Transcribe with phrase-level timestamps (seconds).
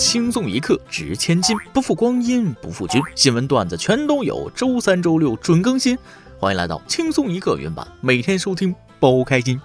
[0.00, 2.98] 轻松一刻值千金，不负光阴不负君。
[3.14, 5.96] 新闻段子全都有，周三、周六准更新。
[6.38, 9.60] 欢迎来到轻松一刻原版，每天收听，包开心。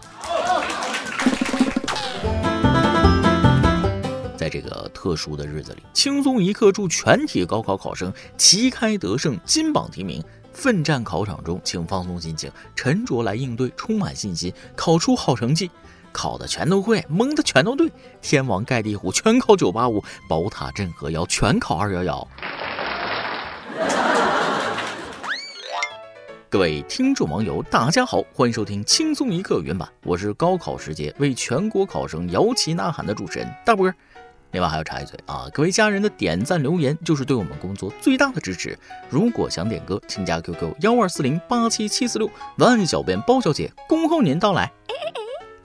[4.35, 10.21] 在这个特殊的日子里，轻松一刻祝全体高考考生旗开得胜，金榜题名。
[10.51, 15.71] 奋战考场中，请放松心情，沉着来应对，充满信心，考出好成绩。
[16.15, 17.91] 考的全都会，蒙的全都对，
[18.21, 22.27] 天王盖地虎全考九八五，宝塔镇河妖全考二幺幺。
[26.49, 33.91] 各位听众网友，大家好，欢迎收听轻松一刻原版，我是高考时节为全国考生摇旗呐喊的主持人大波。
[34.51, 38.79] 另外还要插一嘴啊，各位家人的点赞留言就是对我们工作最大的支持。
[39.09, 44.71] 如果想点歌，请加 QQ 幺二四零八七七四六，万小编包小姐恭候您到来。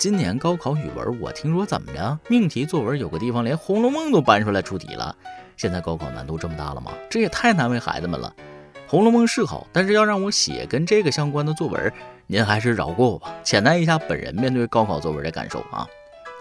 [0.00, 5.14] 今年高考语文，我听说怎么着，命题作文有个地方连《红楼梦》都搬出来出题了。
[5.58, 6.90] 现在高考难度这么大了吗？
[7.10, 8.34] 这也太难为孩子们了。
[8.88, 11.92] 《红楼梦》是好，但是要让我写跟这个相关的作文，
[12.26, 13.30] 您还是饶过我吧。
[13.44, 15.86] 浅谈一下本人面对高考作文的感受啊。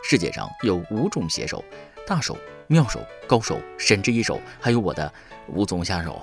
[0.10, 1.62] 世界上有五种写手：
[2.08, 5.12] 大手、妙手、高手、神之一手，还有我的
[5.48, 6.22] 无从下手。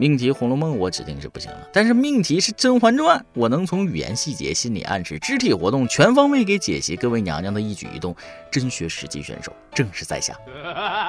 [0.00, 8.14] 命题《红楼梦》我指定是不行了，但是命题是《甄嬛传》，我能从语言细节、心理暗示、肢体活动全方位给解析各位娘娘的一举一动。
[8.48, 10.36] 真学实际选手正是在下。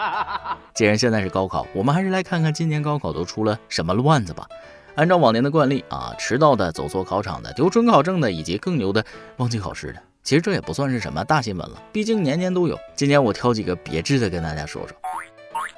[0.74, 4.48] 既然现在是高考，我们还是来看看今年高考都出了什么乱子吧。
[4.96, 9.06] 按照往年的惯例啊，迟到的、走错考场的、丢准考证的，以及更牛的
[9.38, 12.76] 忘记考试的，其实这也不算是什么大新闻了，毕竟年年都有。
[12.96, 14.98] 今年我挑几个别致的跟大家说说。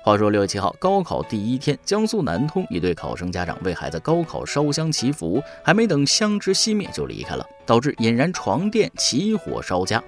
[0.03, 10.03] 话说六月七号高考第一天，江苏南通一对考生家长为孩子高考烧香祈福，还没等香枝熄灭就离开了，导致引燃床垫，起火烧家。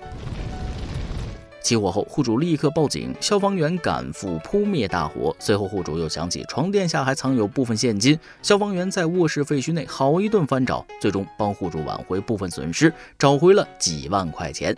[1.62, 5.34] 起火后，户主立刻报警，消防员赶赴扑灭大火。
[5.38, 14.76] 随后，户主又想起床垫下还藏有部分现金，消防员在卧室废墟内好一顿翻找，最终帮户主挽回部分损失，找回了几万块钱。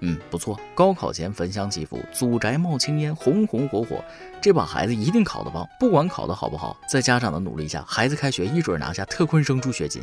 [0.00, 0.58] 嗯，不错。
[0.74, 4.02] 高考前焚香祈福，祖宅冒青烟，红红火火，
[4.40, 5.66] 这把孩子一定考得棒。
[5.80, 10.02] 不管考得好不好，在家长的努力下，孩子开学一准拿下特困生助学金。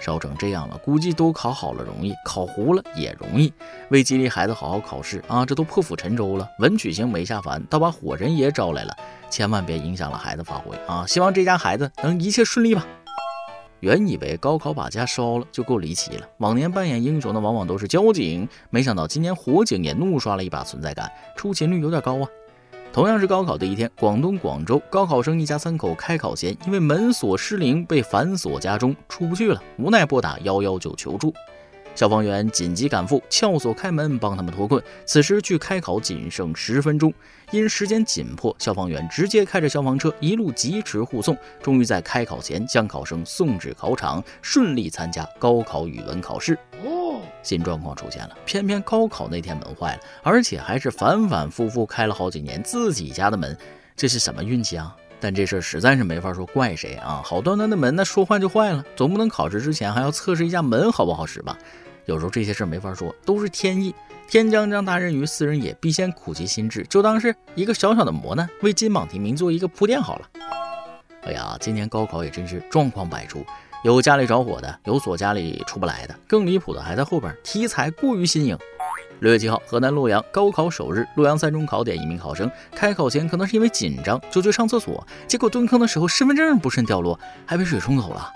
[0.00, 3.50] 烧成这样了，估计都考好了容易，考糊了也容易。
[3.88, 6.46] 为激励孩子好好考试啊，这都破釜沉舟了。
[6.58, 8.94] 文曲星没下凡，倒把火神爷招来了，
[9.30, 11.06] 千万别影响了孩子发挥啊！
[11.08, 12.86] 希望这家孩子能一切顺利吧。
[13.84, 22.26] 原以为高考把家烧了就够离奇了，往年扮演英雄的往往都是交警，没想到今年火警也怒刷了一把存在感，出勤率有点高啊。
[22.94, 31.34] 同样是高考的一天，广东广州高考生一家三口开考前因为门锁失灵被反锁家中出不去了，无奈拨打幺幺九求助。
[31.94, 34.82] 消防员紧急赶赴，撬锁开门，帮他们脱困。
[35.06, 37.12] 此时距开考仅剩十分钟，
[37.52, 46.58] 因时间紧迫，消防员直接开着消防车一路疾驰护送，终于在开考前将考生送至考场，顺利参加高考语文考试。
[46.84, 53.56] 哦，新状况出现了，偏偏高考那天门坏了，而且还是反反复复开了好几年自己家的门，
[53.94, 54.96] 这是什么运气啊？
[55.24, 57.22] 但这事儿实在是没法说怪谁啊！
[57.24, 61.56] 好端端的门，那说坏就坏了，总不能考试之前还要测试一下门好不好使吧？
[62.04, 63.94] 有时候这些事儿没法说，都是天意。
[64.28, 70.28] 天将降大任于斯人也，必先苦其心志，就当是一个小小的磨难，为金榜题名做一个铺垫好了。
[71.22, 73.42] 哎呀，今年高考也真是状况百出，
[73.82, 78.58] 有家里着火的，有锁家里出不来的，更离谱的还在后边，题材过于新颖。
[79.24, 88.30] 六月七号，河南洛阳高考首日，洛阳三中考点一名考生开考前可能是因为紧张就去上厕所，结果蹲坑的时候身份证不慎掉落，还被水冲走了。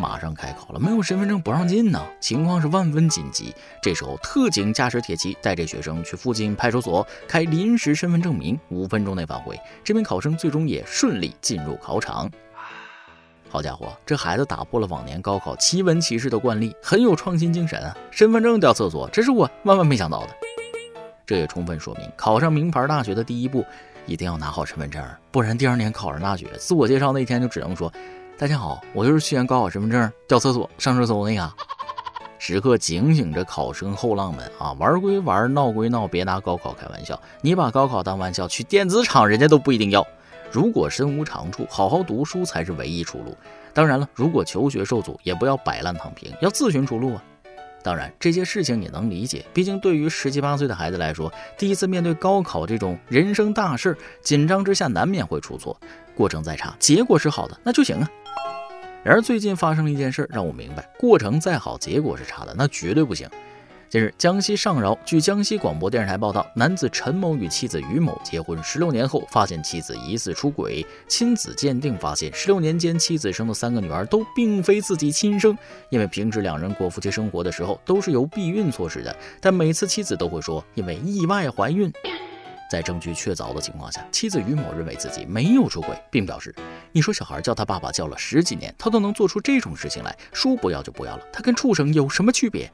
[0.00, 3.54] 马上开考了，没有身份证不让进呢，情况是万分紧急。
[3.80, 9.56] 这时候，特警驾驶铁骑带着学生去附近派出所开临时身份证明，五分钟内返回。
[9.84, 12.28] 这名考生最终也顺利进入考场。
[13.52, 17.96] 好家伙，这孩子打破了往年高考奇闻奇事的惯例，很有创新精神啊！
[18.12, 20.28] 身份证掉厕所，这是我万万没想到的。
[21.26, 23.64] 这也充分说明，考上名牌大学的第一步，
[24.06, 27.92] 一定要拿好身份证，不然第二年考上大学，自我介绍那天就只能说
[28.38, 31.52] ：“大家好，我就是去年高考身份证掉厕所上热搜那个。”
[32.38, 37.20] 时刻警醒着考生后浪们啊，玩归玩，闹归闹，别拿高考开玩笑。
[37.42, 40.06] 你把高考当玩笑，去电子厂人家都不一定要。
[40.50, 43.36] 如果身无长处，好好读书才是唯一出路。
[43.72, 47.24] 当然了，如果求学受阻，也不要摆烂躺平，要自寻出路啊。
[47.82, 55.74] 当然，这些事情也能理解，毕竟对于十七八岁的孩子来说，第一次面对高考这种人生大事，紧张之下难免会出错。
[56.14, 58.10] 过程再差，结果是好的，那就行啊。
[59.02, 63.26] 然而最近发生了一件事，让我明白，过程再好，结果是差的，那绝对不行。
[63.90, 75.58] 近日，江西上饶，据江西广播电视台报道，男子陈某与妻子于某结婚十六年后，发现妻子疑似出轨，亲子鉴定发现，十六年间妻子生的三个女儿都并非自己亲生，
[75.88, 81.92] 因为平时两人过夫妻生活的时候都是有避孕措施的，但每次妻子都会说因为意外怀孕。
[82.70, 86.54] 在证据确凿的情况下，妻子于某认为自己没有出轨，并表示
[86.94, 92.70] ：“你说小孩叫他爸爸叫了十几年，他都能做出这种事情来，说不要就不要了，他跟畜生有什么区别？”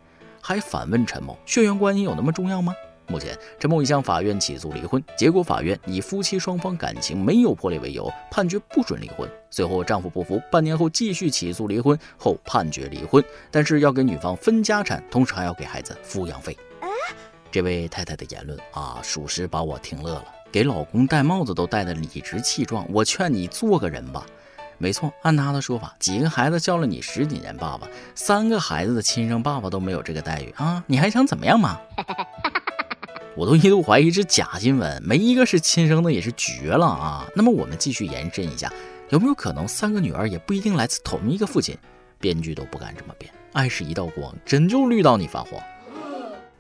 [0.47, 2.73] 还反问陈某：“血缘关系有那么重要吗？”
[3.09, 9.29] 目前，陈某已向法院起诉离婚，结果法院以夫妻双方感情没有破裂为由，判决不准离婚。
[9.51, 16.57] 随后丈夫不服，半年后继续起诉离婚，后判决离婚，但是要给女方分家产，同时还要给孩子抚养费。
[17.51, 20.27] 这位太太的言论啊，属实把我听乐了。
[20.53, 24.25] 给老公戴帽子都戴得理直气壮，我劝你做个人吧。
[24.79, 31.81] 没错，按他的说法，几个孩子叫了你十几年爸爸，三个孩子的亲生爸爸都没有这个待遇啊，你还想怎么样嘛？
[33.37, 37.27] 我都一度怀疑是假新闻，没一个是亲生的，也是绝了啊。
[37.35, 38.73] 那么我们继续延伸一下，
[39.11, 41.77] 有没有可能三个女儿也不一定来自同一个父亲？
[42.19, 45.61] 编剧都不敢这么编，爱是一道光，真就绿到你发慌。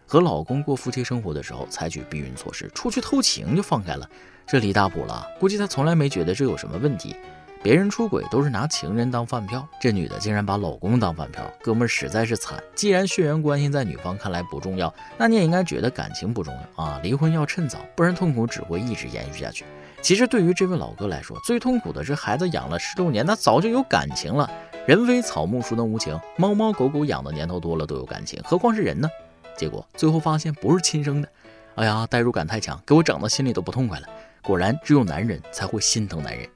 [0.07, 4.09] 和老公过夫妻生活的时候，采取避孕措施，出去偷情就放开了，
[4.47, 5.27] 这离大谱了。
[5.41, 7.17] 估计他从来没觉得这有什么问题。
[7.63, 12.63] 别人出轨都是拿情人当饭票，这女的竟然把老公当饭票，哥们实在是惨。
[12.77, 17.01] 既然血缘关系在女方看来不重要，那你也应该觉得感情不重要啊！
[17.03, 19.65] 离婚要趁早，不然痛苦只会一直延续下去。
[20.01, 24.49] 其实对于这位老哥来说，最痛苦的是孩子养了十六年，他早就有感情了。
[24.87, 26.17] 人非草木，孰能无情？
[26.37, 29.09] 猫猫狗狗养的年头多了都有感情，何况是人呢？
[29.57, 31.29] 结果最后发现不是亲生的，
[31.75, 34.07] 哎呀，代入感太强，给我整的心里都不痛快了。
[34.43, 36.47] 果然，只有男人才会心疼男人。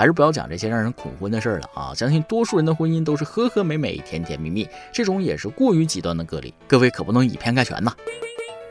[0.00, 1.92] 还是不要讲这些让人恐婚的事儿了啊！
[1.94, 7.92] 相信多数人的婚姻都是和和美美、甜甜蜜蜜，这种也是过于极端的个例，各位可不能以偏概全呐。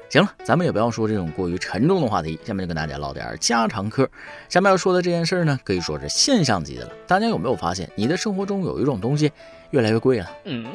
[0.09, 4.09] 行了，咱们也不要说这种过于沉重的话题，下面就跟大家唠点家常嗑。
[4.49, 6.91] 下面要说的这件事呢，可以说是现象级的了。
[7.05, 9.31] 大家有没有发现，你的生活中有一种东西
[9.69, 10.31] 越来越贵了？
[10.45, 10.65] 嗯。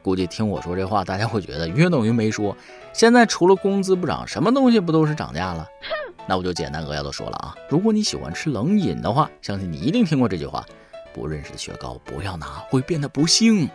[0.00, 2.56] 估计听我说这话，大家会觉得约等于没说。
[2.94, 5.68] 现在除了工资不涨，什么东西不都是涨价了？
[6.28, 7.54] 那我就简单扼要的说了啊。
[7.70, 10.64] 如果你喜欢吃冷饮的话，相信你一定听过这句话：
[11.14, 13.68] 不认识的雪糕不要拿，会变得不幸。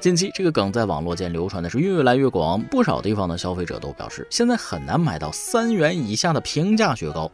[0.00, 7.30] 近期这个梗在网络间流传的是越来越广，不少地方的消费者都表示，现在很难买到三元以下的平价雪糕。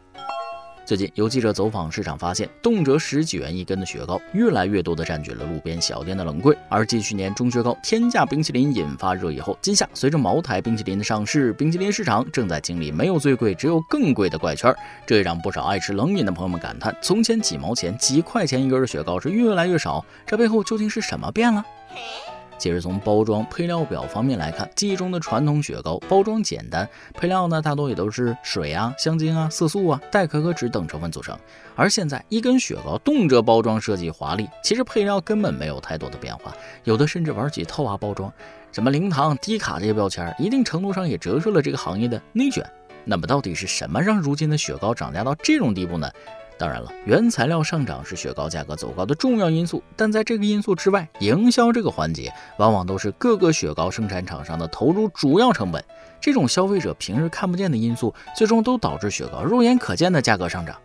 [0.89, 6.57] 最近有记者走访市场，发现动辄十几元一根的雪糕，越来越多的占据了路边小店的冷柜。
[6.67, 14.75] 而继去年中雪糕天价冰淇淋引发热议后，今夏随着茅台冰淇淋的上市，冰淇淋市场正在经历没有最贵，只有更贵的怪圈。
[15.05, 21.63] 这也让不少爱吃冷饮的朋友们感叹：从前几毛钱、几块钱一根的雪糕是越来越少，这背后究竟是什么变了？
[22.59, 31.35] 其实从包装配料表方面来看，记忆中的传统雪糕包装简单，配料呢大多也都是水啊、香精啊、色素啊、代可可脂等成分组成。
[31.75, 36.53] 而现在一根雪糕动辄包装设计华丽，其实配料根本没有太多的变化，
[36.83, 38.31] 有的甚至玩起套娃包装，
[38.73, 42.69] 什么零糖、低卡这些标签，一定程度上也折射了这个行业的内卷。
[43.05, 46.11] 那么到底是什么让如今的雪糕涨价到这种地步呢？
[46.59, 55.81] 当然了，原材料上涨是雪糕价格走高的重要因素，但在这个因素之外，营销这个环节往往都是各个雪糕生产厂商的投入主要成本。
[56.19, 60.75] 这种消费者平日看不见的因素，最终都导致雪糕肉眼可见的价格上涨。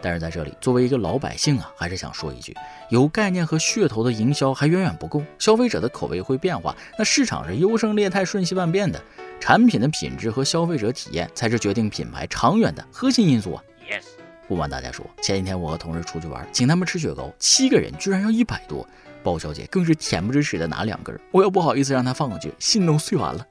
[0.00, 2.56] 但是在这里，作为一个老百姓啊，还是想说一句：
[2.88, 8.98] 有概念和噱头的营销还远远不够，消费者的口味会变化，那市场是优胜劣汰、瞬息万变的，
[9.38, 13.62] 产品的品质和消费者体验才是决定品牌长远的核心因素啊。
[14.48, 18.84] 不瞒大家说，前几天我和同事出去玩，请他们吃雪糕，七个人居然要一百多，
[19.22, 23.46] 包小姐更是恬不知耻的拿两根，我又不好意思让她放过去，心都碎完了。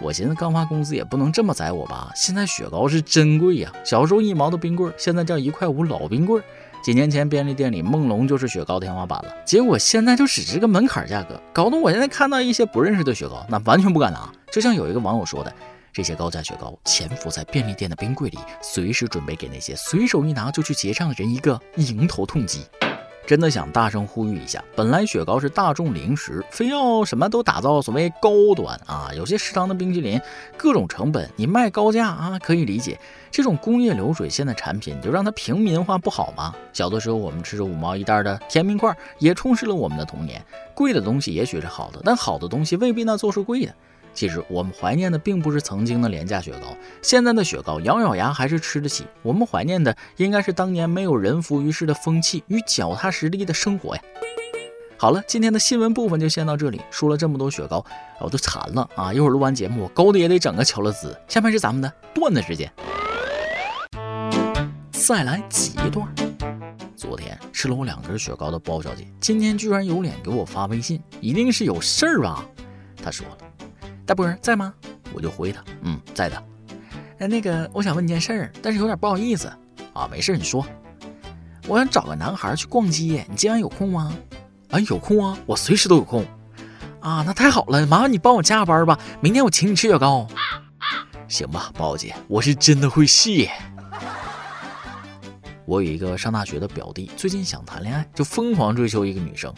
[0.00, 6.42] 我寻思刚发工资也不能这么宰我吧，现在雪糕是真贵呀，小时候一毛的冰棍，现在叫一块五老冰棍。
[6.82, 14.28] 几年前便利店里梦龙就是雪糕天花板了，结果现在就只是个门槛价格，搞得我现在看到一些不认识的雪糕，那完全不敢拿。
[14.52, 15.52] 就像有一个网友说的。
[15.92, 22.66] 这些高价雪糕潜伏在便利店的冰柜里，随时准备给那些随手一拿就去结账的人一个迎头痛击。
[23.26, 29.10] 真的想大声呼吁一下，本来雪糕是大众零食，非要什么都打造所谓高端啊！
[29.14, 30.18] 有些食堂的冰淇淋，
[30.56, 32.98] 各种成本你卖高价啊，可以理解。
[33.30, 36.54] 这种工业流水线的产品，你就让它平民化不好吗？
[36.72, 40.42] 小的时候我们吃着五毛一袋的甜冰块，也充实了我们的童年。
[40.74, 43.74] 贵的东西也许是好的，但好的东西未必那就是贵的。
[44.18, 49.06] 其实我们怀念的并不是曾经的廉价雪糕，现在的雪糕咬咬牙还是吃得起。
[49.22, 54.02] 我们怀念的应该是当年没有人浮于事的风气与脚踏实地的生活呀。
[54.96, 56.80] 好了，今天的新闻部分就先到这里。
[56.90, 57.86] 说了这么多雪糕，
[58.18, 59.14] 我都馋了啊！
[59.14, 61.16] 一会儿录完节目，我高的也得整个乔乐兹。
[61.28, 62.68] 下面是咱们的段子时间，
[64.90, 66.12] 再来几段。
[66.96, 72.44] 昨天吃了我两根雪糕的包小姐，今天居然有脸给我发微信，一定是有事儿吧？
[73.00, 73.38] 她说了
[74.08, 74.72] ：“大波在吗？”
[75.12, 76.42] 我就回他：“嗯，在的。”
[77.20, 79.52] 哎，那个，我想问你件事儿，但是有点不好意思
[79.92, 80.08] 啊。
[80.10, 80.64] 没事，你说。
[81.66, 84.16] 我想找个男孩去逛街，你今晚有空吗？
[84.70, 86.24] 啊，有空啊，我随时都有空。
[87.00, 90.26] 啊，那太好了，麻烦你帮我加个班吧，明天我请你吃雪糕。
[91.28, 93.50] 行吧，宝姐，我是真的会谢。
[95.66, 99.52] 我有一个上大学的表弟，最近想谈恋爱，就疯狂追求一个女生。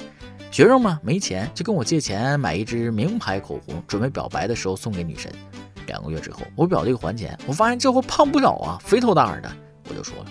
[0.51, 2.39] 学生嘛，没钱，就跟我借钱。
[2.39, 5.33] 买一支名牌口红，准备表白的时候送给女神。
[5.87, 9.51] 两个月之后，我表弟还钱，我发现这货胖不少啊，肥头大耳的。
[9.89, 10.27] 我就说了，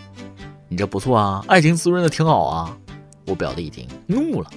[0.68, 2.78] 你这不错啊，爱情滋润的挺好啊。
[3.26, 4.50] 我表弟一听怒了，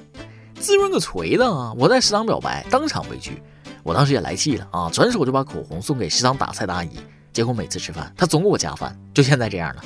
[0.58, 1.72] 滋润个锤子啊！
[1.78, 3.40] 我在食堂表白，当场被拒。
[3.82, 6.90] 我当时也来气了啊，转手就把口红送给食堂打菜的阿姨。
[7.32, 9.84] 结果每次吃饭，她总给我加饭，就现在这样了。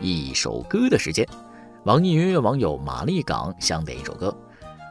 [0.00, 1.26] 一首歌的时间，
[1.88, 4.36] 网易云音乐网友玛丽港想点一首歌。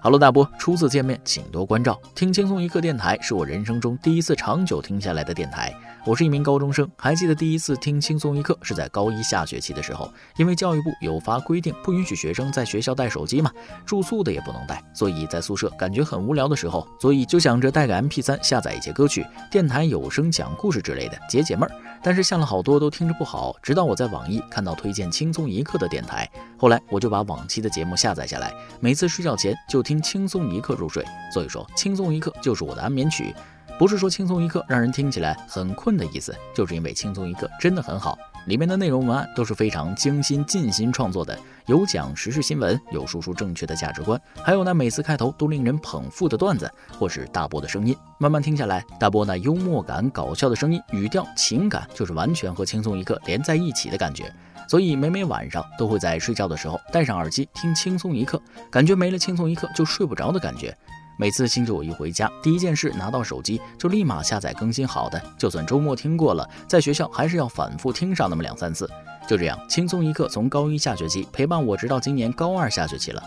[0.01, 2.01] Hello，大波，初次见面，请多关照。
[2.15, 5.71] 听轻松一刻电台是我人生中第一次长久听下来的电台。
[6.07, 13.51] 我是一名高中生，还记得第一次听轻松一刻是在高一下学期的时候，因为教育部有发规定，不允许学生在学校带手机嘛，
[13.85, 21.75] 住宿的也不能带，所以在宿舍感觉很无聊的时候，所以就想着带个 MP3 下载一些歌曲，电台有声讲故事之类的解解闷儿。
[22.01, 26.25] 但是下了好多都听着不好，直到我在网易看到推荐轻松一刻的电台，
[26.57, 31.03] 后来我就把往期的节目下载下来，每次睡觉前就听轻松一刻入睡。
[31.33, 33.35] 所以说，轻松一刻就是我的安眠曲。
[33.77, 38.17] 不是说轻松一刻让人听起来很困的意思，就是因为轻松一刻真的很好，
[38.47, 54.33] 里面的内容文案都是非常精心尽心创作的，有讲时事新闻，有输出正确的价值观，还有那每次开头都令人捧腹的段子，或是大波的声音，慢慢听下来，大波那幽默感、搞笑的声音、语调、情感，就是完全和轻松一刻连在一起的感觉。
[54.67, 58.41] 所以每每晚上都会在睡觉的时候戴上耳机听轻松一刻，
[58.71, 60.75] 感觉没了轻松一刻就睡不着的感觉。
[61.19, 68.87] 每次星期五一回家，第一件事拿到手机就立马下载更新好的，就算周末听过了，在学校还是要反复听上那么两三次。
[69.27, 73.23] 就这样，轻松一刻从高一下学期陪伴我直到今年高二下学期了。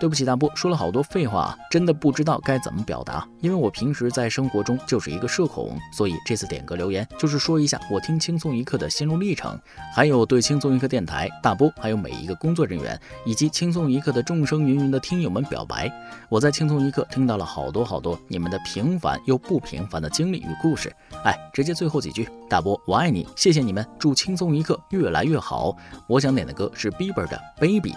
[0.00, 3.28] 对不起，大波说了好多废话，真的不知道该怎么表达。
[3.40, 9.60] 因为我平时在生活中就是一个社恐，所以这次点歌留言就是说一下我听轻松一刻的心路历程，
[9.94, 15.92] 还有对轻松一刻电台、大波还有每一个工作人员以及轻松一刻的众生芸芸的听友们表白。
[16.30, 20.90] 我在轻松一刻听到了好多好多你们的平凡又不平凡的经历与故事。
[21.24, 25.76] 哎，直接最后几句，大波我爱你，谢谢你们，祝轻松一刻越来越好。
[26.06, 27.94] 我想点的歌是 Bieber 的 Baby。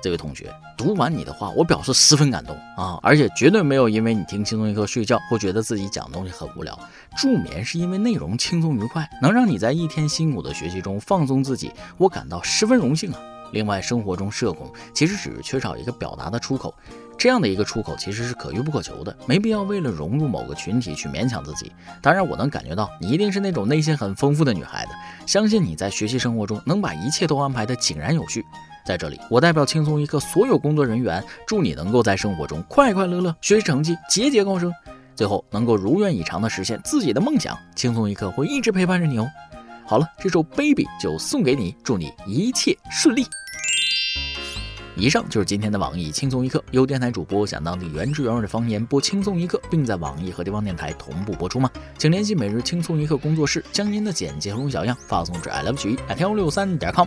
[0.00, 2.98] 这位同学读完你的话，我表示十分感动啊！
[3.02, 6.78] 而且绝对没有因为你听轻松一刻睡觉或觉得自己讲东西很无聊。
[7.16, 13.18] 助眠是因为内容轻松愉快，能让你在一天辛苦的学习中放松自己，我感到十分荣幸啊！
[13.52, 16.74] 另外，生活中社恐其实只是缺少一个表达的出口，
[17.16, 21.72] 这样的一个出口其实是可遇不可求的，没必要为了融入某个群体去勉强自己。
[22.02, 24.92] 当然，我能感觉到你一定是那种内心很丰富的女孩子，
[25.26, 28.44] 相信你在学习生活中能把一切都安排得井然有序。
[28.88, 34.72] 在这里，我代表轻松一刻所有工作人员，祝你能够在生活中快快乐乐，学习成绩节节高升，
[35.14, 37.54] 最后能够如愿以偿的实现自己的梦想。
[37.76, 39.28] 轻松一刻会一直陪伴着你哦。
[39.84, 43.26] 好了，这首 Baby 就送给你，祝你一切顺利。
[44.96, 51.70] 以上就是今天的网易轻松一刻，由电台主播讲当地原汁原味的方言播轻松一刻，并在网易和地方电台同步播出吗？
[51.98, 57.06] 请联系每日轻松一刻工作室，将您的简介和录小样发送至 i love 曲艺 at 幺六三点 com。